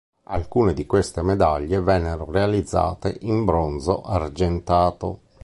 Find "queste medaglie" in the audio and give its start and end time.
0.87-1.79